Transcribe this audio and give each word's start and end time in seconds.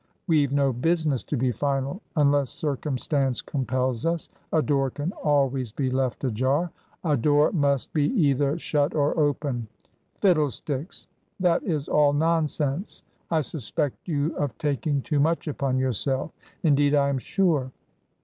We've 0.25 0.51
no 0.51 0.73
business 0.73 1.21
to 1.25 1.37
be 1.37 1.51
final— 1.51 2.01
unless 2.15 2.49
circumstance 2.49 3.39
compels 3.43 4.03
us. 4.03 4.29
A 4.51 4.59
door 4.59 4.89
can 4.89 5.11
always 5.11 5.71
be 5.71 5.91
left 5.91 6.23
ajar."" 6.23 6.71
A 7.03 7.15
door 7.15 7.51
must 7.51 7.93
be 7.93 8.05
either 8.07 8.57
shut 8.57 8.95
or 8.95 9.15
open."" 9.15 9.67
Fiddlesticks! 10.21 11.05
That 11.39 11.61
is 11.61 11.87
all 11.87 12.13
nonsense. 12.13 13.03
I 13.29 13.41
suspect 13.41 14.07
you 14.07 14.35
of 14.37 14.57
taking 14.57 15.03
too 15.03 15.19
much 15.19 15.47
upon 15.47 15.77
yourself. 15.77 16.31
Indeed, 16.63 16.95
I 16.95 17.09
am 17.09 17.19
sure." 17.19 17.71